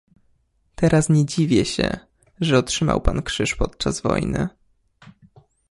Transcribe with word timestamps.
"Teraz 0.75 1.09
nie 1.09 1.25
dziwię 1.25 1.65
się, 1.65 1.97
że 2.41 2.57
otrzymał 2.57 3.01
pan 3.01 3.21
krzyż 3.21 3.55
podczas 3.55 4.01
wojny." 4.01 4.47